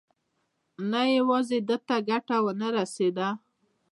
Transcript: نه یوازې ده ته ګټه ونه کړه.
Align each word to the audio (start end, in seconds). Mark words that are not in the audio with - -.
نه 0.91 1.01
یوازې 1.17 1.59
ده 1.67 1.77
ته 1.87 1.95
ګټه 2.09 2.37
ونه 2.45 2.69
کړه. 2.95 3.29